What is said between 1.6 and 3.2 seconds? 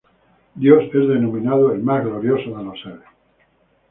"el más glorioso" de los seres.